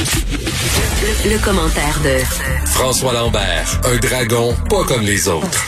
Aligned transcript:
Le, 0.00 1.32
le 1.34 1.44
commentaire 1.44 2.00
de 2.02 2.24
François 2.68 3.12
Lambert, 3.12 3.80
un 3.84 3.96
dragon 3.98 4.54
pas 4.70 4.82
comme 4.84 5.02
les 5.02 5.28
autres. 5.28 5.62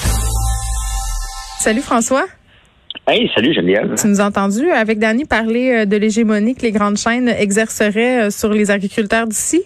Salut 1.59 1.83
François. 1.83 2.25
Hey, 3.07 3.31
salut 3.35 3.53
Geneviève. 3.53 3.95
Tu 4.01 4.07
nous 4.07 4.23
as 4.23 4.25
entendu 4.25 4.71
avec 4.71 4.99
Dany 4.99 5.27
parler 5.27 5.73
euh, 5.73 5.85
de 5.85 5.97
l'hégémonie 5.99 6.55
que 6.55 6.63
les 6.63 6.73
grandes 6.73 6.97
chaînes 6.97 7.29
exerceraient 7.29 8.29
euh, 8.29 8.31
sur 8.31 8.49
les 8.49 8.71
agriculteurs 8.71 9.27
d'ici? 9.27 9.65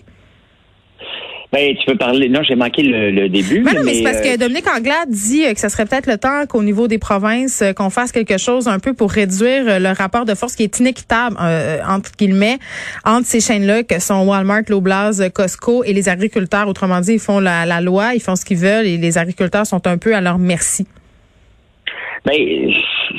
Ben, 1.56 1.74
tu 1.74 1.86
peux 1.86 1.96
parler. 1.96 2.28
Non, 2.28 2.42
j'ai 2.42 2.54
manqué 2.54 2.82
le, 2.82 3.10
le 3.10 3.28
début. 3.30 3.60
Ben 3.62 3.72
non, 3.74 3.80
mais 3.82 3.94
c'est 3.94 4.02
parce 4.02 4.18
euh, 4.18 4.34
que 4.34 4.38
Dominique 4.38 4.66
Anglade 4.68 5.08
dit 5.08 5.46
euh, 5.46 5.54
que 5.54 5.60
ce 5.60 5.70
serait 5.70 5.86
peut-être 5.86 6.06
le 6.06 6.18
temps 6.18 6.44
qu'au 6.46 6.62
niveau 6.62 6.86
des 6.86 6.98
provinces, 6.98 7.62
euh, 7.62 7.72
qu'on 7.72 7.88
fasse 7.88 8.12
quelque 8.12 8.36
chose 8.36 8.68
un 8.68 8.78
peu 8.78 8.92
pour 8.92 9.10
réduire 9.10 9.64
euh, 9.66 9.78
le 9.78 9.88
rapport 9.96 10.26
de 10.26 10.34
force 10.34 10.54
qui 10.54 10.64
est 10.64 10.78
inéquitable, 10.80 11.34
euh, 11.40 11.78
entre 11.88 12.10
guillemets, 12.18 12.58
entre 13.06 13.26
ces 13.26 13.40
chaînes-là 13.40 13.84
que 13.84 13.98
sont 14.00 14.26
Walmart, 14.26 14.64
Loblaws, 14.68 15.30
Costco 15.34 15.82
et 15.84 15.94
les 15.94 16.10
agriculteurs. 16.10 16.68
Autrement 16.68 17.00
dit, 17.00 17.14
ils 17.14 17.18
font 17.20 17.40
la, 17.40 17.64
la 17.64 17.80
loi, 17.80 18.12
ils 18.14 18.20
font 18.20 18.36
ce 18.36 18.44
qu'ils 18.44 18.58
veulent 18.58 18.86
et 18.86 18.98
les 18.98 19.16
agriculteurs 19.16 19.64
sont 19.66 19.86
un 19.86 19.96
peu 19.96 20.14
à 20.14 20.20
leur 20.20 20.36
merci. 20.38 20.86
Ben, 22.26 22.34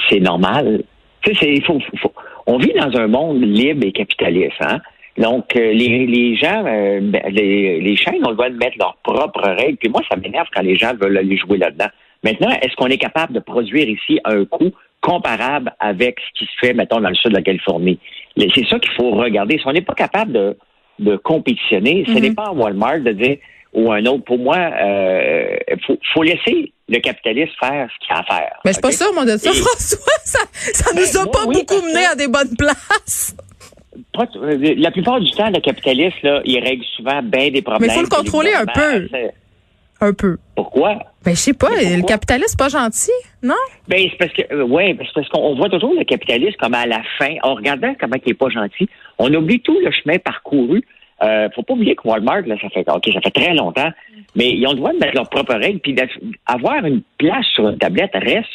c'est 0.10 0.20
normal. 0.20 0.84
Tu 1.22 1.34
sais, 1.34 1.40
c'est- 1.42 1.54
il 1.56 1.64
faut, 1.64 1.80
faut- 2.02 2.14
on 2.46 2.60
vit 2.60 2.74
dans 2.80 2.96
un 3.00 3.08
monde 3.08 3.42
libre 3.42 3.84
et 3.86 3.92
capitaliste, 3.92 4.54
hein. 4.62 4.80
Donc, 5.18 5.56
euh, 5.56 5.74
les, 5.74 6.06
les 6.06 6.36
gens, 6.36 6.64
euh, 6.66 7.00
ben, 7.02 7.22
les, 7.30 7.80
les 7.82 7.96
chaînes 7.96 8.24
ont 8.26 8.30
le 8.30 8.36
droit 8.36 8.50
de 8.50 8.58
mettre 8.58 8.78
leurs 8.78 8.98
propres 9.04 9.50
règles. 9.50 9.78
Puis 9.78 9.90
moi, 9.90 10.02
ça 10.10 10.16
m'énerve 10.16 10.48
quand 10.54 10.62
les 10.62 10.78
gens 10.78 10.94
veulent 11.00 11.18
aller 11.18 11.38
jouer 11.38 11.58
là-dedans. 11.58 11.88
Maintenant, 12.24 12.50
est-ce 12.62 12.76
qu'on 12.76 12.88
est 12.88 12.98
capable 12.98 13.34
de 13.34 13.40
produire 13.40 13.88
ici 13.90 14.20
un 14.26 14.46
coût 14.46 14.72
comparable 15.02 15.72
avec 15.80 16.18
ce 16.20 16.40
qui 16.40 16.46
se 16.46 16.52
fait, 16.68 16.74
mettons, 16.74 17.00
dans 17.00 17.10
le 17.10 17.16
sud 17.16 17.32
de 17.32 17.36
la 17.38 17.42
Californie? 17.42 18.00
C'est 18.38 18.68
ça 18.68 18.78
qu'il 18.80 18.92
faut 18.94 19.12
regarder. 19.12 19.58
Si 19.58 19.64
on 19.68 19.72
n'est 19.74 19.82
pas 19.82 19.94
capable 19.96 20.32
de, 20.34 20.58
de 21.00 21.16
compétitionner, 21.16 22.04
ce 22.06 22.12
Mhm. 22.12 22.20
n'est 22.20 22.34
pas 22.34 22.46
à 22.48 22.52
Walmart 22.52 23.00
de 23.00 23.12
dire 23.12 23.38
ou 23.74 23.92
un 23.92 24.06
autre. 24.06 24.24
Pour 24.24 24.38
moi, 24.40 24.58
euh, 24.58 25.56
faut, 25.86 25.98
faut 26.14 26.24
laisser 26.24 26.72
le 26.90 27.00
capitaliste 27.00 27.54
faire 27.60 27.88
ce 27.94 28.06
qu'il 28.06 28.16
a 28.16 28.20
à 28.20 28.24
faire. 28.24 28.60
Mais 28.66 28.74
suis 28.74 28.82
pas 28.82 28.92
sûre, 28.92 29.14
moi, 29.14 29.26
de 29.26 29.36
ça, 29.38 29.50
Et- 29.50 29.54
François. 29.54 29.98
Ça, 30.24 30.40
ça 30.54 30.92
nous 30.94 31.02
Ben, 31.02 31.18
a 31.22 31.24
moi, 31.24 31.32
pas 31.32 31.46
oui, 31.48 31.56
beaucoup 31.68 31.86
mené 31.86 32.06
à 32.06 32.16
des 32.16 32.28
bonnes 32.28 32.56
places. 32.58 33.36
Pas 34.14 34.28
euh, 34.36 34.76
la 34.78 34.92
plupart 34.92 35.20
du 35.20 35.32
temps, 35.32 35.50
le 35.50 35.60
capitaliste, 35.60 36.22
là, 36.24 36.42
il 36.46 36.60
règle 36.60 36.84
souvent 36.96 37.22
bien 37.24 37.50
des 37.50 37.62
problèmes. 37.62 37.90
Mais 37.90 37.96
faut 37.96 38.02
le 38.02 38.08
contrôler 38.08 38.54
un 38.54 38.66
peu. 38.66 39.08
Un 40.00 40.14
peu. 40.14 40.38
Pourquoi? 40.56 41.00
Ben, 41.26 41.32
je 41.32 41.40
sais 41.40 41.54
pas, 41.54 41.70
le 41.70 42.06
capitaliste, 42.06 42.58
pas 42.58 42.70
gentil, 42.70 43.12
non? 43.42 43.56
Ben, 43.88 44.08
c'est 44.12 44.18
parce 44.18 44.32
que, 44.32 44.54
euh, 44.54 44.64
ouais, 44.64 44.96
c'est 45.00 45.14
parce 45.14 45.30
qu'on 45.30 45.56
voit 45.56 45.70
toujours 45.70 45.94
le 45.98 46.04
capitaliste 46.04 46.58
comme 46.58 46.76
à 46.76 46.86
la 46.86 47.02
fin, 47.18 47.36
en 47.44 47.56
regardant 47.56 47.94
comment 48.00 48.16
il 48.24 48.32
est 48.32 48.36
pas 48.36 48.50
gentil, 48.50 48.88
on 49.18 49.34
oublie 49.34 49.60
tout 49.60 49.78
le 49.84 49.92
chemin 49.92 50.20
parcouru. 50.20 50.84
Euh, 51.24 51.50
faut 51.56 51.64
pas 51.64 51.74
oublier 51.74 51.96
que 51.96 52.08
Walmart, 52.08 52.42
là, 52.42 52.56
ça 52.62 52.70
fait, 52.70 52.88
ok, 52.88 53.10
ça 53.12 53.22
fait 53.22 53.32
très 53.32 53.56
longtemps, 53.56 53.90
mais 54.36 54.52
ils 54.52 54.68
ont 54.68 54.72
le 54.72 54.78
droit 54.78 54.94
de 54.94 55.00
mettre 55.00 55.16
leurs 55.16 55.30
propres 55.30 55.56
règles, 55.56 55.80
puis 55.80 55.96
d'avoir 55.96 56.86
une 56.86 57.02
place 57.18 57.46
sur 57.56 57.68
une 57.68 57.80
tablette 57.80 58.14
reste 58.14 58.52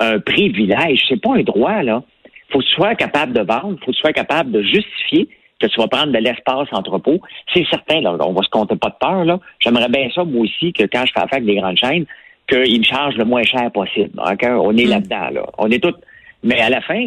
un 0.00 0.18
privilège. 0.20 1.00
C'est 1.08 1.20
pas 1.20 1.34
un 1.34 1.42
droit, 1.42 1.82
là. 1.82 2.02
Faut 2.50 2.58
que 2.60 2.64
tu 2.64 2.70
sois 2.74 2.94
capable 2.94 3.32
de 3.32 3.40
vendre, 3.40 3.78
faut 3.80 3.90
que 3.90 3.96
tu 3.96 4.00
sois 4.00 4.12
capable 4.12 4.50
de 4.52 4.62
justifier 4.62 5.28
que 5.60 5.66
tu 5.66 5.80
vas 5.80 5.88
prendre 5.88 6.12
de 6.12 6.18
l'espace 6.18 6.68
entrepôt. 6.72 7.18
C'est 7.52 7.66
certain, 7.68 8.00
là, 8.00 8.16
on 8.20 8.32
va 8.32 8.42
se 8.42 8.48
compter 8.48 8.76
pas 8.76 8.90
de 8.90 8.94
peur, 9.00 9.24
là. 9.24 9.40
J'aimerais 9.58 9.88
bien 9.88 10.08
ça, 10.14 10.22
moi 10.24 10.42
aussi, 10.42 10.72
que 10.72 10.84
quand 10.84 11.04
je 11.04 11.12
fais 11.12 11.18
affaire 11.20 11.38
avec 11.38 11.46
des 11.46 11.56
grandes 11.56 11.76
chaînes, 11.76 12.06
qu'ils 12.48 12.78
me 12.78 12.84
chargent 12.84 13.16
le 13.16 13.24
moins 13.24 13.42
cher 13.42 13.70
possible. 13.72 14.18
OK? 14.20 14.42
On 14.44 14.76
est 14.76 14.86
Mm. 14.86 14.90
là-dedans, 14.90 15.30
là. 15.32 15.46
On 15.58 15.68
est 15.70 15.82
tous. 15.82 15.94
Mais 16.44 16.60
à 16.60 16.70
la 16.70 16.80
fin, 16.80 17.06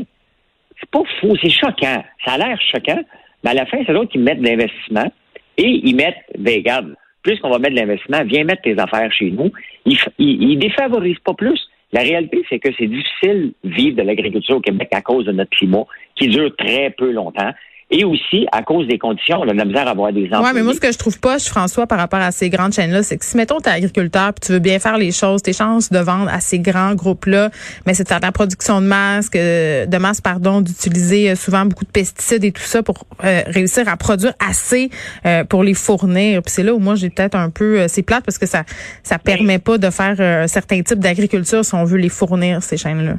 c'est 0.79 0.89
pas 0.89 1.01
faux, 1.21 1.35
c'est 1.41 1.49
choquant. 1.49 2.03
Ça 2.25 2.33
a 2.33 2.37
l'air 2.37 2.59
choquant, 2.71 3.01
mais 3.43 3.51
à 3.51 3.53
la 3.53 3.65
fin, 3.65 3.77
c'est 3.87 3.93
d'autres 3.93 4.11
qui 4.11 4.17
mettent 4.19 4.41
de 4.41 4.45
l'investissement 4.47 5.09
et 5.57 5.67
ils 5.83 5.95
mettent, 5.95 6.17
ben, 6.37 6.55
regarde, 6.57 6.93
puisqu'on 7.23 7.49
va 7.49 7.57
mettre 7.59 7.75
de 7.75 7.79
l'investissement, 7.79 8.23
viens 8.25 8.43
mettre 8.43 8.63
tes 8.63 8.77
affaires 8.79 9.11
chez 9.13 9.31
nous. 9.31 9.51
Ils, 9.85 9.97
ils, 10.19 10.43
ils 10.51 10.59
défavorisent 10.59 11.19
pas 11.19 11.33
plus. 11.33 11.59
La 11.93 12.01
réalité, 12.01 12.41
c'est 12.49 12.59
que 12.59 12.69
c'est 12.77 12.87
difficile 12.87 13.53
de 13.63 13.69
vivre 13.69 13.97
de 13.97 14.03
l'agriculture 14.03 14.57
au 14.57 14.61
Québec 14.61 14.89
à 14.93 15.01
cause 15.01 15.25
de 15.25 15.31
notre 15.31 15.51
climat, 15.51 15.85
qui 16.15 16.27
dure 16.27 16.55
très 16.55 16.89
peu 16.91 17.11
longtemps. 17.11 17.51
Et 17.93 18.05
aussi, 18.05 18.47
à 18.53 18.63
cause 18.63 18.87
des 18.87 18.97
conditions, 18.97 19.39
on 19.41 19.49
a 19.49 19.51
de 19.51 19.57
la 19.57 19.65
misère 19.65 19.85
à 19.85 19.91
avoir 19.91 20.13
des 20.13 20.25
employés. 20.27 20.45
Ouais, 20.45 20.53
mais 20.53 20.63
moi, 20.63 20.73
ce 20.73 20.79
que 20.79 20.91
je 20.91 20.97
trouve 20.97 21.19
pas, 21.19 21.39
François, 21.39 21.87
par 21.87 21.99
rapport 21.99 22.21
à 22.21 22.31
ces 22.31 22.49
grandes 22.49 22.71
chaînes-là, 22.71 23.03
c'est 23.03 23.17
que 23.17 23.25
si, 23.25 23.35
mettons, 23.35 23.59
t'es 23.59 23.69
agriculteur 23.69 24.33
puis 24.33 24.47
tu 24.47 24.53
veux 24.53 24.59
bien 24.59 24.79
faire 24.79 24.97
les 24.97 25.11
choses, 25.11 25.41
tes 25.41 25.51
chances 25.51 25.89
de 25.91 25.99
vendre 25.99 26.29
à 26.31 26.39
ces 26.39 26.59
grands 26.59 26.95
groupes-là, 26.95 27.49
mais 27.85 27.93
c'est 27.93 28.03
de 28.03 28.07
faire 28.07 28.21
de 28.21 28.25
la 28.25 28.31
production 28.31 28.79
de 28.79 28.87
masques, 28.87 29.35
euh, 29.35 29.85
de 29.85 29.97
masse, 29.97 30.21
pardon, 30.21 30.61
d'utiliser 30.61 31.31
euh, 31.31 31.35
souvent 31.35 31.65
beaucoup 31.65 31.83
de 31.83 31.91
pesticides 31.91 32.45
et 32.45 32.53
tout 32.53 32.61
ça 32.61 32.81
pour 32.81 33.05
euh, 33.25 33.41
réussir 33.47 33.89
à 33.89 33.97
produire 33.97 34.33
assez 34.39 34.89
euh, 35.25 35.43
pour 35.43 35.63
les 35.63 35.73
fournir. 35.73 36.41
Puis 36.43 36.53
c'est 36.53 36.63
là 36.63 36.73
où 36.73 36.79
moi, 36.79 36.95
j'ai 36.95 37.09
peut-être 37.09 37.35
un 37.35 37.49
peu, 37.49 37.81
euh, 37.81 37.85
c'est 37.89 38.03
plate 38.03 38.23
parce 38.23 38.37
que 38.37 38.45
ça, 38.45 38.63
ça 39.03 39.19
permet 39.19 39.59
pas 39.59 39.77
de 39.77 39.89
faire 39.89 40.15
euh, 40.19 40.47
certains 40.47 40.81
types 40.81 40.99
d'agriculture 40.99 41.65
si 41.65 41.75
on 41.75 41.83
veut 41.83 41.97
les 41.97 42.09
fournir, 42.09 42.63
ces 42.63 42.77
chaînes-là. 42.77 43.15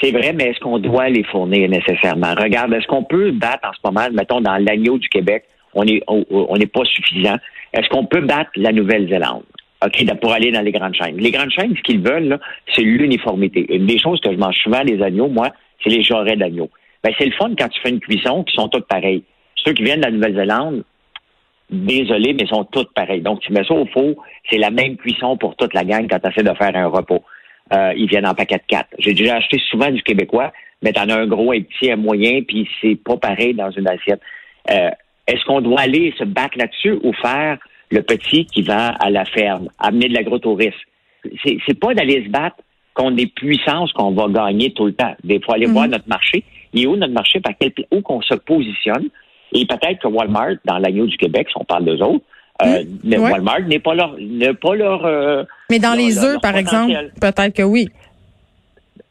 C'est 0.00 0.12
vrai, 0.12 0.32
mais 0.32 0.50
est-ce 0.50 0.60
qu'on 0.60 0.78
doit 0.78 1.08
les 1.08 1.24
fournir 1.24 1.68
nécessairement? 1.68 2.34
Regarde, 2.38 2.72
est-ce 2.72 2.86
qu'on 2.86 3.04
peut 3.04 3.32
battre 3.32 3.68
en 3.68 3.72
ce 3.72 3.80
moment, 3.84 4.06
mettons, 4.12 4.40
dans 4.40 4.56
l'agneau 4.56 4.98
du 4.98 5.08
Québec, 5.08 5.44
on 5.74 5.84
est 5.84 6.02
on 6.08 6.56
n'est 6.56 6.66
pas 6.66 6.84
suffisant. 6.84 7.36
Est-ce 7.72 7.88
qu'on 7.88 8.06
peut 8.06 8.20
battre 8.20 8.50
la 8.56 8.72
Nouvelle-Zélande? 8.72 9.44
OK, 9.84 10.20
pour 10.20 10.32
aller 10.32 10.52
dans 10.52 10.60
les 10.60 10.72
grandes 10.72 10.94
chaînes. 10.94 11.16
Les 11.16 11.30
grandes 11.30 11.50
chaînes, 11.50 11.74
ce 11.74 11.82
qu'ils 11.82 12.00
veulent, 12.00 12.38
c'est 12.74 12.82
l'uniformité. 12.82 13.66
Une 13.74 13.86
des 13.86 13.98
choses 13.98 14.20
que 14.20 14.30
je 14.30 14.36
mange 14.36 14.56
souvent 14.62 14.84
des 14.84 15.02
agneaux, 15.02 15.28
moi, 15.28 15.50
c'est 15.82 15.90
les 15.90 16.02
jarrets 16.02 16.36
d'agneaux. 16.36 16.68
Ben, 17.02 17.12
c'est 17.18 17.24
le 17.24 17.32
fun 17.32 17.52
quand 17.58 17.68
tu 17.68 17.80
fais 17.80 17.88
une 17.88 18.00
cuisson 18.00 18.44
qui 18.44 18.54
sont 18.54 18.68
toutes 18.68 18.86
pareilles. 18.86 19.24
Ceux 19.64 19.72
qui 19.72 19.82
viennent 19.82 20.00
de 20.00 20.06
la 20.06 20.10
Nouvelle-Zélande, 20.10 20.84
désolé, 21.70 22.34
mais 22.34 22.42
ils 22.42 22.48
sont 22.48 22.64
toutes 22.64 22.92
pareilles. 22.92 23.22
Donc, 23.22 23.40
tu 23.40 23.52
mets 23.52 23.64
ça 23.64 23.74
au 23.74 23.86
four, 23.86 24.22
c'est 24.50 24.58
la 24.58 24.70
même 24.70 24.96
cuisson 24.96 25.38
pour 25.38 25.56
toute 25.56 25.72
la 25.72 25.84
gang 25.84 26.06
quand 26.10 26.18
tu 26.18 26.28
essaies 26.28 26.42
de 26.42 26.54
faire 26.56 26.76
un 26.76 26.86
repas. 26.86 27.20
Euh, 27.72 27.92
ils 27.96 28.08
viennent 28.08 28.26
en 28.26 28.34
paquet 28.34 28.56
de 28.56 28.62
quatre. 28.66 28.88
J'ai 28.98 29.14
déjà 29.14 29.36
acheté 29.36 29.58
souvent 29.70 29.90
du 29.90 30.02
québécois, 30.02 30.52
mais 30.82 30.92
t'en 30.92 31.08
as 31.08 31.14
un 31.14 31.26
gros, 31.26 31.52
un 31.52 31.60
petit, 31.60 31.90
un 31.90 31.96
moyen, 31.96 32.42
puis 32.42 32.68
c'est 32.80 32.96
pas 32.96 33.16
pareil 33.16 33.54
dans 33.54 33.70
une 33.70 33.86
assiette. 33.88 34.20
Euh, 34.70 34.90
Est-ce 35.26 35.44
qu'on 35.44 35.60
doit 35.60 35.80
aller 35.80 36.12
se 36.18 36.24
battre 36.24 36.58
là-dessus 36.58 36.98
ou 37.04 37.12
faire 37.12 37.58
le 37.90 38.02
petit 38.02 38.46
qui 38.46 38.62
va 38.62 38.88
à 38.88 39.10
la 39.10 39.24
ferme, 39.24 39.68
amener 39.78 40.08
de 40.08 40.14
l'agrotourisme? 40.14 40.76
C'est 41.44 41.78
pas 41.78 41.94
d'aller 41.94 42.24
se 42.24 42.30
battre 42.30 42.56
contre 42.94 43.16
des 43.16 43.26
puissances 43.26 43.92
qu'on 43.92 44.10
va 44.12 44.26
gagner 44.28 44.72
tout 44.72 44.86
le 44.86 44.94
temps. 44.94 45.14
Des 45.22 45.40
fois, 45.40 45.54
aller 45.54 45.66
Mhm. 45.66 45.72
voir 45.72 45.86
notre 45.88 46.08
marché. 46.08 46.42
Il 46.72 46.82
est 46.82 46.86
où 46.86 46.96
notre 46.96 47.12
marché? 47.12 47.38
Par 47.40 47.52
quel, 47.60 47.72
où 47.92 48.00
qu'on 48.00 48.22
se 48.22 48.34
positionne? 48.34 49.08
Et 49.52 49.64
peut-être 49.66 50.00
que 50.00 50.08
Walmart, 50.08 50.54
dans 50.64 50.78
l'agneau 50.78 51.06
du 51.06 51.16
Québec, 51.16 51.48
si 51.50 51.56
on 51.56 51.64
parle 51.64 51.84
d'eux 51.84 52.02
autres, 52.02 52.24
euh, 52.66 52.84
mais 53.04 53.18
Ouais. 53.18 53.30
Walmart 53.32 53.60
n'est 53.62 53.78
pas 53.78 53.94
leur, 53.94 54.14
n'est 54.18 54.54
pas 54.54 54.74
leur, 54.74 55.04
euh, 55.04 55.44
Mais 55.70 55.78
dans 55.78 55.88
leur- 55.88 55.96
les 55.98 56.18
œufs, 56.24 56.40
par 56.40 56.56
exemple, 56.56 56.92
peut-être 57.20 57.54
que 57.54 57.62
oui. 57.62 57.88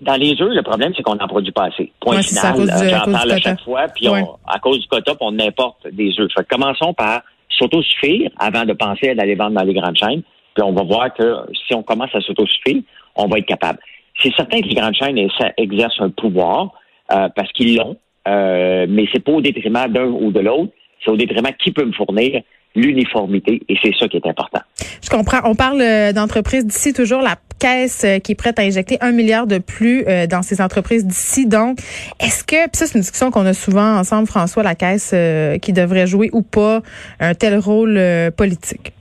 Dans 0.01 0.15
les 0.15 0.31
œufs, 0.41 0.53
le 0.53 0.61
problème, 0.63 0.93
c'est 0.95 1.03
qu'on 1.03 1.15
n'en 1.15 1.27
produit 1.27 1.51
pas 1.51 1.65
assez. 1.65 1.91
Point 1.99 2.17
Ouais, 2.17 2.23
final. 2.23 2.55
J'en 2.89 3.11
parle 3.11 3.31
à 3.31 3.37
chaque 3.37 3.61
fois. 3.61 3.85
Puis 3.93 4.07
Ouais. 4.07 4.21
on- 4.23 4.37
à 4.49 4.59
cause 4.59 4.79
du 4.79 4.87
quota, 4.87 5.13
on 5.19 5.37
importe 5.39 5.87
des 5.91 6.13
œufs. 6.19 6.29
Fait 6.33 6.43
que 6.43 6.55
commençons 6.55 6.93
par 6.93 7.21
s'autosuffire 7.49 8.29
avant 8.37 8.63
de 8.65 8.73
penser 8.73 9.09
à 9.09 9.21
aller 9.21 9.35
vendre 9.35 9.55
dans 9.59 9.63
les 9.65 9.73
grandes 9.73 9.97
chaînes. 9.97 10.21
Puis 10.53 10.63
on 10.63 10.71
va 10.71 10.83
voir 10.83 11.13
que 11.13 11.35
si 11.67 11.73
on 11.75 11.83
commence 11.83 12.13
à 12.15 12.21
s'autosuffire, 12.21 12.81
on 13.15 13.27
va 13.27 13.39
être 13.39 13.45
capable. 13.45 13.79
C'est 14.23 14.33
certain 14.35 14.61
que 14.61 14.67
les 14.67 14.75
grandes 14.75 14.95
chaînes 14.95 15.17
exercent 15.57 15.99
un 15.99 16.09
pouvoir 16.09 16.71
euh, 17.11 17.27
parce 17.35 17.51
qu'ils 17.53 17.75
l'ont, 17.77 17.97
euh, 18.27 18.85
mais 18.87 19.05
c'est 19.11 19.23
pas 19.23 19.31
au 19.33 19.41
détriment 19.41 19.87
d'un 19.89 20.05
ou 20.05 20.31
de 20.31 20.39
l'autre. 20.39 20.71
C'est 21.03 21.11
au 21.11 21.17
détriment 21.17 21.51
qui 21.61 21.71
peut 21.71 21.85
me 21.85 21.91
fournir 21.93 22.41
l'uniformité 22.75 23.61
et 23.67 23.75
c'est 23.81 23.93
ça 23.97 24.07
qui 24.07 24.17
est 24.17 24.27
important. 24.27 24.59
Je 25.03 25.09
comprends. 25.09 25.39
On 25.43 25.55
parle 25.55 25.81
euh, 25.81 26.13
d'entreprises 26.13 26.65
d'ici 26.65 26.93
toujours. 26.93 27.21
La 27.21 27.35
caisse 27.59 28.03
euh, 28.05 28.19
qui 28.19 28.33
est 28.33 28.35
prête 28.35 28.59
à 28.59 28.61
injecter 28.61 28.97
un 29.01 29.11
milliard 29.11 29.47
de 29.47 29.57
plus 29.57 30.05
euh, 30.07 30.27
dans 30.27 30.41
ces 30.41 30.61
entreprises 30.61 31.05
d'ici. 31.05 31.47
Donc, 31.47 31.79
est-ce 32.19 32.43
que, 32.43 32.69
puis 32.69 32.77
ça 32.77 32.85
c'est 32.85 32.95
une 32.95 33.01
discussion 33.01 33.31
qu'on 33.31 33.45
a 33.45 33.53
souvent 33.53 33.97
ensemble, 33.97 34.27
François, 34.27 34.63
la 34.63 34.75
caisse 34.75 35.11
euh, 35.13 35.57
qui 35.57 35.73
devrait 35.73 36.07
jouer 36.07 36.29
ou 36.31 36.41
pas 36.41 36.81
un 37.19 37.33
tel 37.33 37.57
rôle 37.57 37.97
euh, 37.97 38.31
politique? 38.31 38.93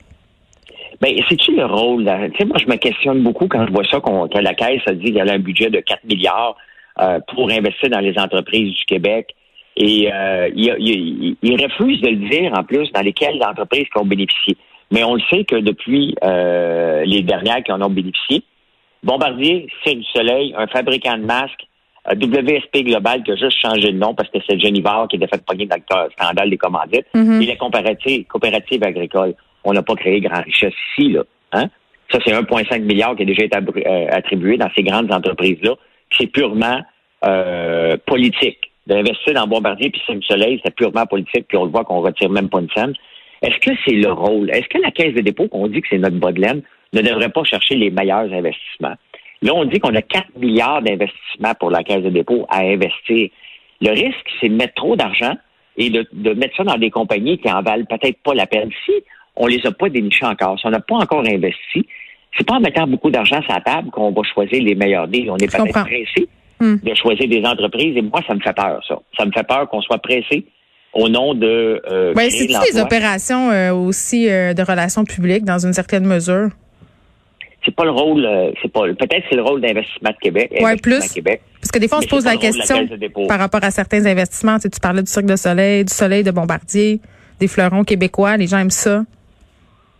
Ben, 1.00 1.14
c'est-tu 1.28 1.54
le 1.54 1.64
rôle? 1.64 2.04
là? 2.04 2.28
Tu 2.30 2.38
sais, 2.38 2.44
moi, 2.44 2.56
je 2.60 2.66
me 2.66 2.76
questionne 2.76 3.22
beaucoup 3.22 3.46
quand 3.46 3.64
je 3.66 3.72
vois 3.72 3.84
ça, 3.84 4.00
qu'on, 4.00 4.26
que 4.26 4.38
la 4.38 4.54
Caisse 4.54 4.82
a 4.86 4.94
dit 4.94 5.12
qu'elle 5.12 5.30
a 5.30 5.34
un 5.34 5.38
budget 5.38 5.70
de 5.70 5.78
4 5.78 6.04
milliards 6.04 6.56
euh, 7.00 7.20
pour 7.32 7.50
investir 7.50 7.88
dans 7.90 8.00
les 8.00 8.18
entreprises 8.18 8.74
du 8.74 8.84
Québec. 8.84 9.34
Et 9.80 10.10
euh, 10.12 10.50
il, 10.56 10.74
il, 10.80 11.36
il 11.40 11.62
refuse 11.64 12.00
de 12.00 12.08
le 12.08 12.28
dire, 12.28 12.52
en 12.52 12.64
plus, 12.64 12.90
dans 12.92 13.00
lesquelles 13.00 13.40
entreprises 13.42 13.86
qui 13.92 13.98
ont 13.98 14.04
bénéficié. 14.04 14.56
Mais 14.90 15.04
on 15.04 15.14
le 15.14 15.20
sait 15.30 15.44
que 15.44 15.54
depuis 15.56 16.16
euh, 16.24 17.04
les 17.04 17.22
dernières 17.22 17.62
qui 17.62 17.70
en 17.70 17.80
ont 17.80 17.90
bénéficié, 17.90 18.42
Bombardier, 19.04 19.68
c'est 19.84 19.94
du 19.94 20.02
Soleil, 20.04 20.52
un 20.58 20.66
fabricant 20.66 21.16
de 21.16 21.22
masques, 21.24 21.66
euh, 22.10 22.14
WSP 22.16 22.84
Global 22.86 23.22
qui 23.22 23.30
a 23.30 23.36
juste 23.36 23.58
changé 23.62 23.92
de 23.92 23.98
nom 23.98 24.14
parce 24.14 24.28
que 24.30 24.38
c'est 24.48 24.58
Genivard 24.58 25.06
qui 25.06 25.14
était 25.16 25.28
fait 25.28 25.44
pogner 25.44 25.66
dans 25.66 25.76
le 25.76 26.10
scandale 26.10 26.50
des 26.50 26.56
commandites, 26.56 27.06
Mhm. 27.14 27.42
et 27.42 27.46
les 27.46 27.56
coopératives, 27.56 28.24
coopératives 28.26 28.82
agricoles. 28.82 29.34
On 29.62 29.72
n'a 29.72 29.82
pas 29.82 29.94
créé 29.94 30.20
grand 30.20 30.42
richesse 30.42 30.74
ici, 30.96 31.10
là. 31.12 31.22
Hein? 31.52 31.66
Ça, 32.10 32.18
c'est 32.24 32.32
1,5 32.32 32.82
milliard 32.82 33.14
qui 33.14 33.22
a 33.22 33.26
déjà 33.26 33.44
été 33.44 33.56
euh, 33.56 34.06
attribué 34.10 34.56
dans 34.56 34.70
ces 34.74 34.82
grandes 34.82 35.12
entreprises-là. 35.12 35.74
C'est 36.18 36.26
purement 36.26 36.80
euh, 37.24 37.96
politique. 38.06 38.67
D'investir 38.88 39.34
dans 39.34 39.46
Bombardier 39.46 39.90
puis 39.90 40.02
le 40.08 40.22
Soleil, 40.22 40.60
c'est 40.64 40.74
purement 40.74 41.06
politique, 41.06 41.46
puis 41.46 41.58
on 41.58 41.66
le 41.66 41.70
voit 41.70 41.84
qu'on 41.84 42.00
retire 42.00 42.30
même 42.30 42.48
pas 42.48 42.60
une 42.60 42.70
scène. 42.74 42.94
Est-ce 43.42 43.58
que 43.58 43.76
c'est 43.84 43.94
le 43.94 44.10
rôle? 44.10 44.50
Est-ce 44.50 44.66
que 44.68 44.78
la 44.78 44.90
Caisse 44.90 45.14
de 45.14 45.20
dépôt, 45.20 45.46
qu'on 45.46 45.68
dit 45.68 45.80
que 45.80 45.88
c'est 45.90 45.98
notre 45.98 46.16
bas 46.16 46.32
ne 46.32 47.02
devrait 47.02 47.28
pas 47.28 47.44
chercher 47.44 47.76
les 47.76 47.90
meilleurs 47.90 48.32
investissements? 48.32 48.94
Là, 49.42 49.52
on 49.54 49.64
dit 49.66 49.78
qu'on 49.78 49.94
a 49.94 50.02
4 50.02 50.36
milliards 50.36 50.82
d'investissements 50.82 51.54
pour 51.60 51.70
la 51.70 51.84
Caisse 51.84 52.02
de 52.02 52.10
dépôt 52.10 52.46
à 52.48 52.60
investir. 52.62 53.28
Le 53.80 53.90
risque, 53.90 54.26
c'est 54.40 54.48
de 54.48 54.56
mettre 54.56 54.74
trop 54.74 54.96
d'argent 54.96 55.34
et 55.76 55.90
de, 55.90 56.34
mettre 56.34 56.56
ça 56.56 56.64
dans 56.64 56.78
des 56.78 56.90
compagnies 56.90 57.38
qui 57.38 57.48
en 57.48 57.62
valent 57.62 57.84
peut-être 57.84 58.20
pas 58.24 58.34
la 58.34 58.46
peine. 58.46 58.70
Si 58.84 58.92
on 59.36 59.46
les 59.46 59.64
a 59.64 59.70
pas 59.70 59.88
dénichés 59.88 60.26
encore, 60.26 60.58
si 60.58 60.66
on 60.66 60.70
n'a 60.70 60.80
pas 60.80 60.96
encore 60.96 61.24
investi, 61.24 61.86
c'est 62.36 62.46
pas 62.46 62.54
en 62.54 62.60
mettant 62.60 62.88
beaucoup 62.88 63.10
d'argent 63.10 63.40
sur 63.42 63.52
la 63.52 63.60
table 63.60 63.90
qu'on 63.90 64.10
va 64.10 64.22
choisir 64.22 64.60
les 64.62 64.74
meilleurs 64.74 65.06
deals. 65.06 65.30
On 65.30 65.36
est 65.36 65.46
peut-être 65.46 65.84
pressé 65.84 66.28
hmm. 66.60 66.76
de 66.82 66.94
choisir 66.94 67.28
des 67.28 67.44
entreprises 67.44 67.96
et 67.96 68.02
moi, 68.02 68.20
ça 68.26 68.34
me 68.34 68.40
fait 68.40 68.54
peur, 68.54 68.80
ça. 68.86 68.98
Ça 69.16 69.24
me 69.24 69.32
fait 69.32 69.46
peur 69.46 69.68
qu'on 69.68 69.82
soit 69.82 69.98
pressé 69.98 70.46
au 70.92 71.08
nom 71.08 71.34
de. 71.34 71.82
Euh, 71.90 72.14
ben, 72.14 72.30
c'est 72.30 72.46
des 72.46 72.80
opérations 72.80 73.50
euh, 73.50 73.72
aussi 73.72 74.28
euh, 74.28 74.54
de 74.54 74.62
relations 74.62 75.04
publiques 75.04 75.44
dans 75.44 75.64
une 75.64 75.72
certaine 75.72 76.06
mesure? 76.06 76.48
C'est 77.64 77.74
pas 77.74 77.84
le 77.84 77.90
rôle, 77.90 78.24
euh, 78.24 78.50
c'est 78.62 78.72
pas 78.72 78.82
peut-être 78.82 79.24
c'est 79.28 79.36
le 79.36 79.42
rôle 79.42 79.60
d'investissement 79.60 80.10
de 80.10 80.16
Québec. 80.20 80.50
Oui, 80.60 80.76
plus. 80.76 81.12
Québec, 81.12 81.42
parce 81.60 81.70
que 81.70 81.78
des 81.78 81.88
fois 81.88 81.98
on 81.98 82.02
se 82.02 82.08
pose 82.08 82.24
la 82.24 82.36
question 82.36 82.88
par 83.28 83.38
rapport 83.38 83.62
à 83.62 83.70
certains 83.70 84.06
investissements. 84.06 84.58
Tu, 84.58 84.70
tu 84.70 84.80
parlais 84.80 85.02
du 85.02 85.10
Cirque 85.10 85.26
de 85.26 85.36
Soleil, 85.36 85.84
du 85.84 85.92
Soleil 85.92 86.22
de 86.22 86.30
Bombardier, 86.30 87.00
des 87.40 87.48
fleurons 87.48 87.84
québécois. 87.84 88.36
Les 88.36 88.46
gens 88.46 88.58
aiment 88.58 88.70
ça. 88.70 89.02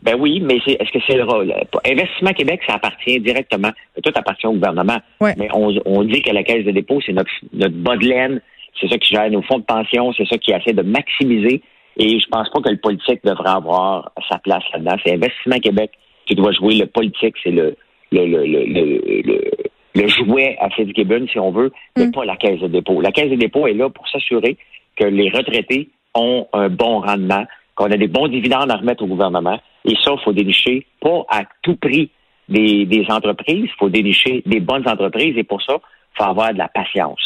Ben 0.03 0.17
oui, 0.19 0.41
mais 0.41 0.56
est-ce 0.56 0.93
que 0.93 0.99
c'est 1.06 1.17
le 1.17 1.25
rôle? 1.25 1.53
Investissement 1.85 2.33
Québec, 2.33 2.61
ça 2.67 2.75
appartient 2.75 3.19
directement, 3.21 3.71
tout 4.03 4.12
appartient 4.15 4.47
au 4.47 4.53
gouvernement. 4.53 4.99
Mais 5.21 5.49
on, 5.53 6.05
dit 6.05 6.23
que 6.23 6.31
la 6.31 6.45
Caisse 6.45 6.65
de 6.65 6.71
dépôt, 6.71 7.00
c'est 7.05 7.12
notre, 7.12 7.31
notre 7.53 7.75
bas 7.75 7.97
de 7.97 8.06
laine, 8.06 8.41
c'est 8.81 8.89
ça 8.89 8.99
qui 8.99 9.15
gère 9.15 9.31
nos 9.31 9.43
fonds 9.43 9.59
de 9.59 9.65
pension, 9.65 10.12
c'est 10.12 10.27
ça 10.27 10.39
qui 10.39 10.53
essaie 10.53 10.73
de 10.73 10.83
maximiser. 10.83 11.62
Et 11.97 12.21
je 12.21 12.27
pense 12.29 12.49
pas 12.50 12.61
que 12.61 12.69
le 12.69 12.77
politique 12.77 13.21
devrait 13.25 13.50
avoir 13.50 14.12
sa 14.31 14.39
place 14.39 14.62
là-dedans. 14.73 14.97
C'est 15.05 15.15
Investissement 15.15 15.59
Québec 15.59 15.91
qui 16.27 16.37
doit 16.37 16.53
jouer. 16.53 16.77
Le 16.77 16.87
politique, 16.87 17.35
c'est 17.43 17.50
le, 17.50 17.77
le, 18.12 18.25
le, 18.25 18.45
le, 18.47 19.50
le, 19.95 20.09
jouet 20.09 20.56
à 20.61 20.71
Fitzgibbon, 20.71 21.27
si 21.27 21.41
on 21.41 21.50
veut, 21.50 21.73
mais 21.97 22.06
mm. 22.06 22.12
pas 22.12 22.25
la 22.25 22.37
Caisse 22.37 22.61
de 22.61 22.69
dépôt. 22.69 23.00
La 23.00 23.11
Caisse 23.11 23.31
de 23.31 23.37
dépôt 23.37 23.67
est 23.67 23.75
là 23.75 23.91
pour 23.91 24.09
s'assurer 24.09 24.56
que 24.97 25.05
les 25.05 25.29
retraités 25.31 25.89
ont 26.15 26.47
un 26.53 26.69
bon 26.69 27.00
rendement, 27.00 27.45
qu'on 27.78 27.92
a 27.92 27.96
des 27.96 28.08
bons 28.08 28.26
dividendes 28.26 28.72
à 28.72 28.76
remettre 28.76 29.04
au 29.04 29.06
gouvernement. 29.06 29.58
Et 29.84 29.94
ça, 30.02 30.10
il 30.12 30.20
faut 30.25 30.32
dénicher 30.32 30.84
pas 31.00 31.25
à 31.30 31.42
tout 31.62 31.76
prix 31.76 32.10
des, 32.48 33.06
entreprises, 33.08 33.66
il 33.66 33.78
faut 33.78 33.88
dénicher 33.88 34.42
des 34.46 34.58
bonnes 34.58 34.86
entreprises 34.88 35.36
et 35.36 35.44
pour 35.44 35.62
ça, 35.62 35.75
il 35.76 36.19
faut 36.19 36.28
avoir 36.28 36.52
de 36.52 36.58
la 36.58 36.69
patience. 36.69 37.20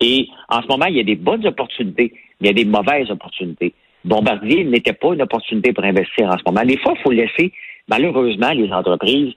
Et 0.00 0.28
en 0.48 0.62
ce 0.62 0.68
moment, 0.68 0.86
il 0.86 0.96
y 0.96 1.00
a 1.00 1.04
des 1.04 1.16
bonnes 1.16 1.44
opportunités, 1.46 2.12
mais 2.40 2.50
il 2.50 2.58
y 2.58 2.60
a 2.60 2.64
des 2.64 2.70
mauvaises 2.70 3.10
opportunités. 3.10 3.74
Bombardier 4.04 4.64
n'était 4.64 4.92
pas 4.92 5.12
une 5.14 5.22
opportunité 5.22 5.72
pour 5.72 5.82
investir 5.82 6.28
en 6.28 6.38
ce 6.38 6.42
moment. 6.46 6.64
Des 6.64 6.78
fois, 6.78 6.94
il 6.96 7.02
faut 7.02 7.10
laisser, 7.10 7.52
malheureusement, 7.88 8.52
les 8.52 8.70
entreprises 8.70 9.32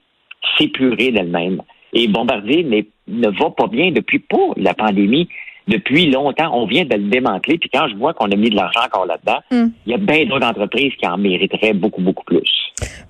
s'épurer 0.56 1.10
d'elles-mêmes. 1.10 1.62
Et 1.92 2.06
Bombardier 2.06 2.62
ne 3.08 3.28
va 3.28 3.50
pas 3.50 3.66
bien 3.66 3.90
depuis 3.90 4.20
pas 4.20 4.52
la 4.56 4.74
pandémie. 4.74 5.28
Depuis 5.68 6.10
longtemps, 6.10 6.50
on 6.52 6.66
vient 6.66 6.84
de 6.84 6.94
le 6.94 7.08
démanteler. 7.08 7.58
Puis 7.58 7.70
quand 7.72 7.88
je 7.88 7.96
vois 7.96 8.14
qu'on 8.14 8.30
a 8.30 8.36
mis 8.36 8.50
de 8.50 8.56
l'argent 8.56 8.80
encore 8.84 9.06
là-dedans, 9.06 9.38
hmm. 9.50 9.70
il 9.86 9.92
y 9.92 9.94
a 9.94 9.98
bien 9.98 10.24
d'autres 10.26 10.46
entreprises 10.46 10.92
qui 11.00 11.06
en 11.06 11.18
mériteraient 11.18 11.74
beaucoup, 11.74 12.02
beaucoup 12.02 12.24
plus. 12.24 12.50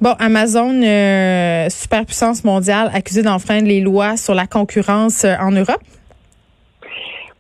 Bon, 0.01 0.15
Amazon, 0.19 0.83
euh, 0.83 1.69
superpuissance 1.69 2.45
mondiale, 2.45 2.91
accusée 2.93 3.23
d'enfreindre 3.23 3.69
les 3.69 3.81
lois 3.81 4.17
sur 4.17 4.35
la 4.35 4.47
concurrence 4.47 5.25
euh, 5.25 5.35
en 5.41 5.53
Europe. 5.53 5.83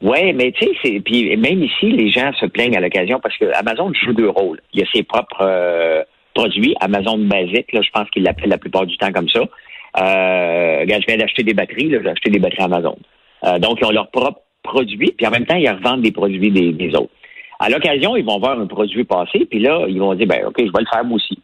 Oui, 0.03 0.33
mais 0.33 0.53
tu 0.53 0.67
sais, 0.83 1.01
puis 1.01 1.37
même 1.37 1.63
ici, 1.63 1.91
les 1.91 2.11
gens 2.11 2.33
se 2.33 2.47
plaignent 2.47 2.77
à 2.77 2.81
l'occasion 2.81 3.21
parce 3.21 3.37
que 3.37 3.45
Amazon 3.55 3.93
joue 3.93 4.15
deux 4.15 4.31
rôles. 4.31 4.61
Il 4.73 4.81
y 4.81 4.83
a 4.83 4.87
ses 4.95 5.03
propres 5.03 5.43
euh, 5.43 6.03
produits, 6.35 6.75
Amazon 6.81 7.19
basique, 7.19 7.73
là, 7.73 7.83
je 7.83 7.91
pense 7.91 8.09
qu'il 8.11 8.23
l'appelle 8.23 8.49
la 8.49 8.57
plupart 8.59 8.87
du 8.87 8.97
temps 8.97 9.13
comme 9.13 9.29
ça. 9.29 9.41
Euh, 9.41 10.85
je 10.87 11.07
viens 11.07 11.17
d'acheter 11.19 11.43
des 11.43 11.53
batteries, 11.53 11.91
j'ai 11.91 12.09
acheté 12.09 12.31
des 12.31 12.39
batteries 12.39 12.63
Amazon. 12.63 12.97
Euh, 13.45 13.59
donc, 13.59 13.79
ils 13.81 13.87
ont 13.87 13.91
leurs 13.91 14.11
propres 14.11 14.41
produits, 14.63 15.15
puis 15.17 15.27
en 15.27 15.31
même 15.31 15.47
temps, 15.47 15.57
ils 15.57 15.69
revendent 15.69 16.03
des 16.03 16.13
produits 16.13 16.51
des, 16.51 16.95
autres. 16.95 17.11
À 17.59 17.69
l'occasion, 17.69 18.17
ils 18.17 18.25
vont 18.25 18.39
voir 18.39 18.59
un 18.59 18.67
produit 18.67 19.05
passer, 19.05 19.47
puis 19.51 19.61
là, 19.61 19.85
ils 19.89 19.99
vont 19.99 20.15
dire, 20.15 20.27
ben, 20.27 20.47
OK, 20.47 20.57
je 20.59 20.65
vais 20.65 20.81
le 20.81 20.87
faire 20.93 21.05
moi 21.05 21.17
aussi. 21.17 21.39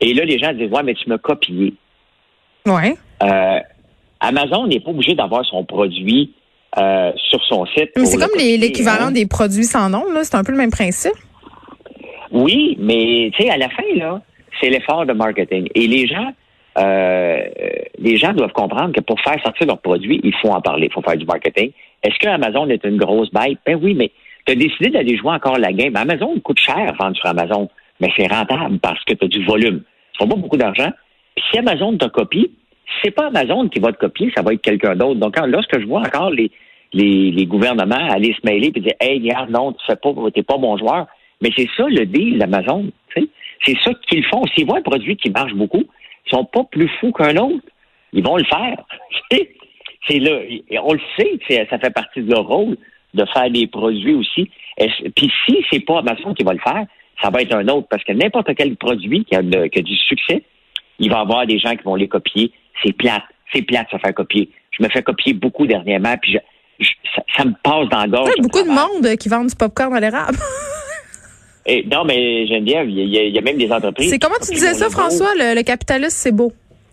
Et 0.00 0.14
là, 0.14 0.24
les 0.24 0.38
gens 0.38 0.52
disent, 0.52 0.70
ouais, 0.70 0.82
mais 0.82 0.94
tu 0.94 1.08
m'as 1.08 1.18
copié. 1.18 1.74
Ouais. 2.66 2.94
Euh, 3.22 3.60
Amazon 4.20 4.66
n'est 4.66 4.80
pas 4.80 4.90
obligé 4.90 5.14
d'avoir 5.14 5.44
son 5.44 5.64
produit 5.64 6.32
euh, 6.78 7.12
sur 7.16 7.42
son 7.44 7.66
site. 7.66 7.90
Mais 7.96 8.06
c'est 8.06 8.18
comme 8.18 8.36
l'équivalent 8.38 9.06
hein. 9.06 9.12
des 9.12 9.26
produits 9.26 9.64
sans 9.64 9.88
nom, 9.88 10.04
là. 10.12 10.24
C'est 10.24 10.36
un 10.36 10.44
peu 10.44 10.52
le 10.52 10.58
même 10.58 10.70
principe. 10.70 11.12
Oui, 12.30 12.76
mais 12.80 13.30
tu 13.36 13.42
sais, 13.42 13.50
à 13.50 13.58
la 13.58 13.68
fin, 13.68 13.82
là, 13.94 14.22
c'est 14.60 14.70
l'effort 14.70 15.04
de 15.04 15.12
marketing. 15.12 15.68
Et 15.74 15.86
les 15.86 16.06
gens, 16.06 16.32
euh, 16.78 17.42
les 17.98 18.16
gens 18.16 18.32
doivent 18.32 18.52
comprendre 18.52 18.92
que 18.94 19.00
pour 19.00 19.20
faire 19.20 19.40
sortir 19.44 19.66
leurs 19.66 19.80
produits, 19.80 20.20
il 20.24 20.34
faut 20.40 20.48
en 20.48 20.60
parler, 20.60 20.86
il 20.86 20.92
faut 20.92 21.02
faire 21.02 21.16
du 21.16 21.26
marketing. 21.26 21.72
Est-ce 22.02 22.18
que 22.18 22.28
Amazon 22.28 22.68
est 22.68 22.84
une 22.84 22.96
grosse 22.96 23.30
bête? 23.32 23.58
Ben 23.66 23.78
oui, 23.80 23.94
mais 23.94 24.10
tu 24.46 24.52
as 24.52 24.56
décidé 24.56 24.90
d'aller 24.90 25.16
jouer 25.16 25.32
encore 25.32 25.58
la 25.58 25.72
game. 25.72 25.94
Amazon 25.96 26.38
coûte 26.40 26.58
cher 26.58 26.92
vendre 26.98 27.16
sur 27.16 27.26
Amazon, 27.26 27.68
mais 28.00 28.10
c'est 28.16 28.26
rentable 28.26 28.78
parce 28.80 29.02
que 29.04 29.14
tu 29.14 29.24
as 29.24 29.28
du 29.28 29.44
volume. 29.44 29.82
Ça 30.18 30.26
pas 30.26 30.36
beaucoup 30.36 30.56
d'argent. 30.56 30.90
Puis 31.34 31.44
si 31.50 31.58
Amazon 31.58 31.96
te 31.96 32.06
copie, 32.06 32.50
c'est 33.02 33.10
pas 33.10 33.26
Amazon 33.26 33.68
qui 33.68 33.78
va 33.78 33.92
te 33.92 33.98
copier, 33.98 34.30
ça 34.34 34.42
va 34.42 34.52
être 34.52 34.62
quelqu'un 34.62 34.94
d'autre. 34.96 35.18
Donc, 35.18 35.36
lorsque 35.46 35.80
je 35.80 35.86
vois 35.86 36.00
encore 36.00 36.30
les, 36.30 36.50
les, 36.92 37.46
gouvernements 37.46 38.10
aller 38.10 38.34
se 38.34 38.46
mêler 38.46 38.72
et 38.74 38.80
dire 38.80 38.92
Hey, 39.00 39.20
regarde, 39.20 39.50
non, 39.50 39.72
tu 39.72 39.84
fais 39.86 39.96
pas, 39.96 40.12
t'es 40.34 40.42
pas 40.42 40.58
bon 40.58 40.76
joueur. 40.76 41.06
Mais 41.40 41.50
c'est 41.56 41.68
ça 41.76 41.88
le 41.88 42.06
deal 42.06 42.38
d'Amazon. 42.38 42.90
C'est 43.64 43.78
ça 43.82 43.92
qu'ils 44.08 44.24
font. 44.24 44.42
S'ils 44.54 44.66
voient 44.66 44.78
un 44.78 44.82
produit 44.82 45.16
qui 45.16 45.30
marche 45.30 45.54
beaucoup, 45.54 45.84
ils 46.26 46.30
sont 46.30 46.44
pas 46.44 46.64
plus 46.70 46.88
fous 47.00 47.12
qu'un 47.12 47.36
autre. 47.36 47.64
Ils 48.12 48.24
vont 48.24 48.36
le 48.36 48.44
faire. 48.44 48.76
c'est 50.08 50.18
là. 50.18 50.40
On 50.82 50.92
le 50.94 51.00
sait, 51.16 51.38
ça 51.70 51.78
fait 51.78 51.90
partie 51.90 52.22
de 52.22 52.30
leur 52.30 52.46
rôle 52.46 52.76
de 53.14 53.24
faire 53.26 53.50
des 53.50 53.66
produits 53.66 54.14
aussi. 54.14 54.50
Puis 55.14 55.30
si 55.46 55.64
c'est 55.70 55.80
pas 55.80 55.98
Amazon 55.98 56.34
qui 56.34 56.44
va 56.44 56.54
le 56.54 56.60
faire, 56.60 56.86
ça 57.22 57.30
va 57.30 57.42
être 57.42 57.54
un 57.54 57.68
autre. 57.68 57.88
Parce 57.88 58.02
que 58.04 58.12
n'importe 58.12 58.54
quel 58.56 58.76
produit 58.76 59.24
qui 59.24 59.36
a, 59.36 59.42
qui 59.42 59.78
a 59.78 59.82
du 59.82 59.96
succès, 59.96 60.42
il 60.98 61.10
va 61.10 61.18
y 61.18 61.20
avoir 61.20 61.46
des 61.46 61.58
gens 61.58 61.76
qui 61.76 61.82
vont 61.84 61.94
les 61.94 62.08
copier 62.08 62.52
c'est 62.82 62.92
plate. 62.92 63.22
C'est 63.52 63.62
plate 63.62 63.86
de 63.92 63.98
se 63.98 64.02
faire 64.02 64.14
copier. 64.14 64.50
Je 64.70 64.82
me 64.82 64.88
fais 64.88 65.02
copier 65.02 65.34
beaucoup 65.34 65.66
dernièrement, 65.66 66.14
puis 66.20 66.38
ça, 67.36 67.44
me 67.44 67.52
passe 67.62 67.88
dans 67.90 67.98
la 67.98 68.08
gorge. 68.08 68.30
Il 68.36 68.38
y 68.38 68.40
a 68.40 68.42
beaucoup 68.42 68.62
de 68.62 68.68
monde 68.68 69.16
qui 69.16 69.28
vendent 69.28 69.48
du 69.48 69.54
popcorn 69.54 69.94
à 69.94 70.00
l'érable. 70.00 70.38
Et, 71.66 71.84
non, 71.84 72.04
mais 72.04 72.46
Geneviève, 72.46 72.88
il 72.88 73.08
y, 73.08 73.18
a, 73.18 73.22
il 73.22 73.34
y 73.34 73.38
a 73.38 73.40
même 73.40 73.58
des 73.58 73.70
entreprises. 73.70 74.10
C'est 74.10 74.18
comment 74.18 74.34
tu 74.44 74.52
disais 74.52 74.74
ça, 74.74 74.90
François? 74.90 75.28
Le, 75.36 75.62
capitaliste, 75.62 76.16
c'est 76.16 76.32
beau. 76.32 76.52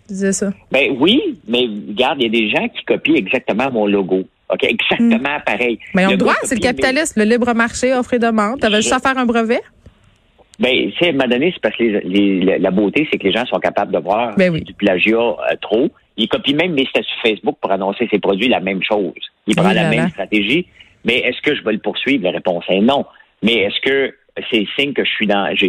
Tu 0.10 0.14
disais 0.14 0.32
ça. 0.32 0.52
Ben 0.72 0.96
oui, 1.00 1.38
mais 1.48 1.68
regarde, 1.88 2.18
il 2.20 2.24
y 2.24 2.26
a 2.26 2.42
des 2.42 2.50
gens 2.50 2.68
qui 2.68 2.84
copient 2.84 3.14
exactement 3.14 3.70
mon 3.72 3.86
logo. 3.86 4.24
OK, 4.52 4.64
exactement 4.64 5.38
hmm. 5.38 5.44
pareil. 5.46 5.78
Mais 5.94 6.08
on 6.08 6.16
doit, 6.16 6.34
c'est 6.42 6.56
le 6.56 6.62
capitaliste, 6.62 7.16
le 7.16 7.26
libre 7.26 7.54
marché, 7.54 7.94
offre 7.94 8.16
et 8.16 8.20
demande. 8.20 8.60
T'avais 8.60 8.78
juste 8.78 8.92
à 8.92 8.98
faire 8.98 9.20
un 9.20 9.28
brevet? 9.28 9.62
Ben, 10.58 10.90
tu 10.90 10.98
sais, 10.98 11.06
à 11.06 11.10
un 11.10 11.12
moment 11.12 11.28
donné, 11.28 11.52
c'est 11.54 11.62
parce 11.62 11.76
que 11.76 12.60
la 12.60 12.72
beauté, 12.72 13.08
c'est 13.12 13.20
que 13.20 13.28
les 13.28 13.32
gens 13.32 13.46
sont 13.46 13.60
capables 13.60 13.94
de 13.94 14.00
voir 14.00 14.36
ben 14.36 14.52
du 14.52 14.74
plagiat 14.74 15.16
euh, 15.16 15.56
trop. 15.62 15.90
Ils 16.18 16.28
copient 16.28 16.56
même 16.56 16.74
mes 16.74 16.88
statuts 16.88 17.08
Facebook 17.22 17.58
pour 17.62 17.72
annoncer 17.72 18.08
ses 18.12 18.18
produits 18.18 18.48
la 18.48 18.62
même 18.62 18.82
chose. 18.82 19.14
Ils 19.46 19.56
prennent 19.56 19.76
la 19.76 19.92
même 19.92 20.10
stratégie. 20.10 20.66
Mais 21.06 21.20
est-ce 21.20 21.40
que 21.44 21.56
je 21.56 21.64
vais 21.64 21.74
le 21.74 21.80
poursuivre? 21.80 22.24
La 22.24 22.32
réponse 22.32 22.64
est 22.70 22.82
non. 22.82 23.06
Mais 23.44 23.58
est-ce 23.58 23.80
que 23.82 24.16
c'est 24.50 24.66
signe 24.76 24.94
que 24.94 25.06
je 25.06 25.12
suis 25.12 25.28
dans, 25.28 25.56
je, 25.56 25.68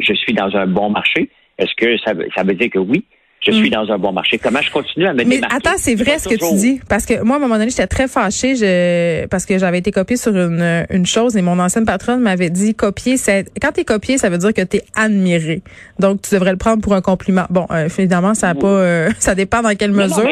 je 0.00 0.14
suis 0.14 0.32
dans 0.32 0.54
un 0.54 0.68
bon 0.68 0.90
marché? 0.90 1.28
Est-ce 1.58 1.74
que 1.76 1.98
ça, 1.98 2.12
ça 2.36 2.44
veut 2.44 2.54
dire 2.54 2.70
que 2.70 2.78
oui? 2.78 3.04
Je 3.40 3.52
suis 3.52 3.68
mm. 3.68 3.72
dans 3.72 3.90
un 3.90 3.98
bon 3.98 4.12
marché. 4.12 4.38
Comment 4.38 4.60
je 4.60 4.70
continue 4.70 5.06
à 5.06 5.14
me 5.14 5.24
Mais 5.24 5.40
attends, 5.44 5.76
c'est 5.76 5.94
vrai 5.94 6.18
ce 6.18 6.28
que 6.28 6.34
tu 6.34 6.54
dis. 6.56 6.80
Parce 6.88 7.06
que 7.06 7.22
moi, 7.22 7.36
à 7.36 7.38
un 7.38 7.42
moment 7.42 7.56
donné, 7.56 7.70
j'étais 7.70 7.86
très 7.86 8.06
fâchée 8.06 8.54
je, 8.54 9.26
parce 9.26 9.46
que 9.46 9.58
j'avais 9.58 9.78
été 9.78 9.90
copiée 9.90 10.16
sur 10.16 10.36
une, 10.36 10.86
une 10.90 11.06
chose 11.06 11.36
et 11.36 11.42
mon 11.42 11.58
ancienne 11.58 11.86
patronne 11.86 12.20
m'avait 12.20 12.50
dit 12.50 12.74
copier, 12.74 13.16
c'est 13.16 13.46
quand 13.60 13.72
t'es 13.72 13.84
copié, 13.84 14.18
ça 14.18 14.28
veut 14.28 14.38
dire 14.38 14.52
que 14.52 14.62
t'es 14.62 14.82
admiré. 14.94 15.62
Donc, 15.98 16.22
tu 16.22 16.34
devrais 16.34 16.52
le 16.52 16.58
prendre 16.58 16.82
pour 16.82 16.94
un 16.94 17.00
compliment. 17.00 17.46
Bon, 17.50 17.66
euh, 17.70 17.88
évidemment, 17.98 18.34
ça 18.34 18.50
a 18.50 18.54
pas, 18.54 18.66
euh, 18.66 19.10
ça 19.18 19.34
dépend 19.34 19.62
dans 19.62 19.74
quelle 19.74 19.92
mesure, 19.92 20.28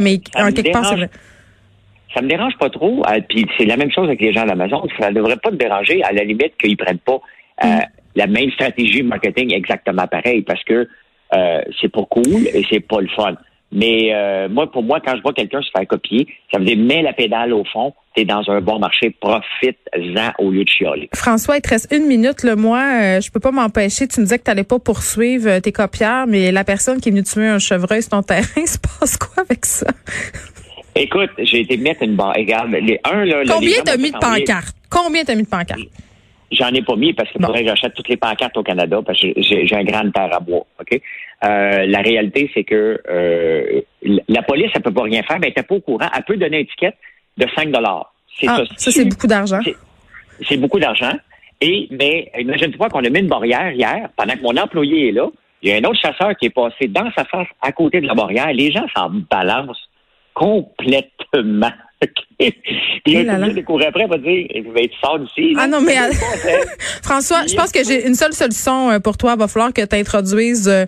mais, 0.00 0.20
en 0.34 0.50
quelque 0.50 0.72
part, 0.72 0.86
c'est 0.86 0.96
vrai. 0.96 1.10
Ça 2.14 2.22
me 2.22 2.28
dérange 2.28 2.56
pas 2.58 2.70
trop. 2.70 3.04
Euh, 3.06 3.20
puis 3.28 3.46
c'est 3.56 3.66
la 3.66 3.76
même 3.76 3.92
chose 3.92 4.06
avec 4.06 4.20
les 4.20 4.32
gens 4.32 4.46
d'Amazon. 4.46 4.82
Ça 4.98 5.10
ne 5.10 5.14
devrait 5.14 5.36
pas 5.36 5.50
te 5.50 5.56
déranger, 5.56 6.02
à 6.02 6.12
la 6.12 6.24
limite, 6.24 6.56
qu'ils 6.60 6.76
prennent 6.76 6.98
pas 6.98 7.20
euh, 7.64 7.66
mm. 7.66 7.80
la 8.16 8.26
même 8.26 8.50
stratégie 8.52 9.02
marketing 9.02 9.54
exactement 9.54 10.06
pareil, 10.06 10.42
parce 10.42 10.62
que 10.64 10.88
euh, 11.34 11.60
c'est 11.80 11.90
pas 11.90 12.04
cool 12.08 12.46
et 12.52 12.64
c'est 12.70 12.80
pas 12.80 13.00
le 13.00 13.08
fun. 13.08 13.34
Mais 13.70 14.14
euh, 14.14 14.48
moi, 14.48 14.70
pour 14.70 14.82
moi, 14.82 14.98
quand 15.04 15.14
je 15.14 15.20
vois 15.20 15.34
quelqu'un 15.34 15.60
se 15.60 15.70
faire 15.70 15.86
copier, 15.86 16.26
ça 16.50 16.58
veut 16.58 16.64
dire 16.64 16.78
mets 16.78 17.02
la 17.02 17.12
pédale 17.12 17.52
au 17.52 17.64
fond, 17.64 17.92
t'es 18.14 18.24
dans 18.24 18.42
un 18.48 18.62
bon 18.62 18.78
marché, 18.78 19.10
profite-en 19.10 20.32
au 20.38 20.50
lieu 20.50 20.64
de 20.64 20.68
chialer. 20.68 21.10
François, 21.14 21.56
il 21.56 21.60
te 21.60 21.68
reste 21.68 21.92
une 21.92 22.06
minute. 22.06 22.42
Le 22.44 22.56
moi, 22.56 22.78
euh, 22.78 23.20
je 23.20 23.30
peux 23.30 23.40
pas 23.40 23.50
m'empêcher. 23.50 24.08
Tu 24.08 24.20
me 24.20 24.24
disais 24.24 24.38
que 24.38 24.44
tu 24.44 24.50
n'allais 24.50 24.64
pas 24.64 24.78
poursuivre 24.78 25.58
tes 25.58 25.72
copieurs, 25.72 26.26
mais 26.26 26.50
la 26.50 26.64
personne 26.64 27.00
qui 27.00 27.10
est 27.10 27.12
venue 27.12 27.24
tuer 27.24 27.46
un 27.46 27.58
chevreuil 27.58 28.00
sur 28.00 28.12
ton 28.12 28.22
terrain, 28.22 28.42
se 28.66 28.78
passe 28.78 29.18
quoi 29.18 29.42
avec 29.42 29.66
ça? 29.66 29.86
Écoute, 30.96 31.30
j'ai 31.38 31.60
été 31.60 31.76
mettre 31.76 32.02
une 32.02 32.16
barre. 32.16 32.34
Regarde, 32.36 32.70
les 32.70 32.98
un 33.04 33.24
là. 33.24 33.42
Combien 33.48 33.82
t'as 33.84 33.98
mis 33.98 34.10
de 34.10 34.18
pancartes? 34.18 34.76
Combien 34.88 35.24
t'as 35.24 35.34
mis 35.34 35.42
de 35.42 35.48
pancartes? 35.48 35.80
J'en 36.50 36.68
ai 36.68 36.82
pas 36.82 36.96
mis 36.96 37.12
parce 37.12 37.30
Bon. 37.34 37.46
faudrait 37.46 37.62
que 37.62 37.68
j'achète 37.68 37.94
toutes 37.94 38.08
les 38.08 38.16
pancartes 38.16 38.56
au 38.56 38.62
Canada 38.62 39.00
parce 39.04 39.20
que 39.20 39.28
j'ai 39.36 39.74
un 39.74 39.84
grand 39.84 40.10
terre 40.10 40.34
à 40.34 40.40
bois. 40.40 40.64
OK? 40.80 41.00
Euh, 41.44 41.86
la 41.86 42.00
réalité, 42.00 42.50
c'est 42.54 42.64
que 42.64 43.00
euh, 43.08 43.80
la 44.28 44.42
police, 44.42 44.70
elle 44.74 44.82
peut 44.82 44.92
pas 44.92 45.02
rien 45.02 45.22
faire, 45.22 45.38
mais 45.38 45.48
elle 45.48 45.50
n'était 45.50 45.62
pas 45.62 45.74
au 45.74 45.80
courant. 45.80 46.08
Elle 46.16 46.24
peut 46.24 46.36
donner 46.36 46.56
une 46.58 46.62
étiquette 46.64 46.96
de 47.36 47.46
5 47.54 47.68
C'est 48.40 48.46
Ah, 48.48 48.62
ça, 48.76 48.90
c'est 48.90 49.04
beaucoup 49.04 49.26
d'argent. 49.26 49.60
C'est- 49.62 49.76
c'est 50.48 50.56
beaucoup 50.56 50.78
d'argent. 50.78 51.12
Et 51.60 51.88
mais 51.90 52.30
imagine-toi 52.38 52.88
qu'on 52.88 53.04
a 53.04 53.10
mis 53.10 53.18
une 53.20 53.28
barrière 53.28 53.72
hier, 53.72 54.08
pendant 54.16 54.34
que 54.34 54.42
mon 54.42 54.56
employé 54.56 55.08
est 55.08 55.12
là, 55.12 55.26
il 55.62 55.70
y 55.70 55.72
a 55.72 55.76
un 55.76 55.84
autre 55.84 56.00
chasseur 56.00 56.36
qui 56.36 56.46
est 56.46 56.50
passé 56.50 56.86
dans 56.86 57.10
sa 57.16 57.24
face 57.24 57.48
à 57.60 57.72
côté 57.72 58.00
de 58.00 58.06
la 58.06 58.14
barrière. 58.14 58.52
Les 58.52 58.70
gens 58.70 58.86
s'en 58.96 59.10
balancent 59.30 59.88
complètement. 60.34 61.72
Puis 63.04 63.24
là 63.24 63.34
après, 63.88 64.06
va 64.06 64.18
dire, 64.18 64.46
vais 64.72 64.84
être 64.84 64.94
sort 65.00 65.18
d'ici. 65.18 65.54
Ah 65.58 65.66
non, 65.66 65.80
mais-. 65.80 65.96
François, 67.02 67.46
je 67.46 67.54
pense 67.54 67.72
que 67.72 67.84
j'ai 67.84 68.06
une 68.06 68.14
seule 68.14 68.32
solution 68.32 68.90
euh, 68.90 68.98
pour 69.00 69.16
toi. 69.16 69.32
Il 69.34 69.38
va 69.40 69.48
falloir 69.48 69.72
que 69.72 69.84
tu 69.84 69.96
introduises 69.96 70.68
euh, 70.68 70.86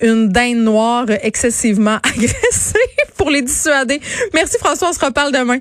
une 0.00 0.28
dinde 0.28 0.58
noire 0.58 1.06
excessivement 1.22 1.96
agressive 2.02 3.12
pour 3.16 3.30
les 3.30 3.42
dissuader. 3.42 4.00
Merci 4.32 4.58
François, 4.58 4.90
on 4.90 4.92
se 4.92 5.04
reparle 5.04 5.32
demain. 5.32 5.58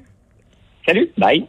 Salut, 0.86 1.10
bye. 1.18 1.48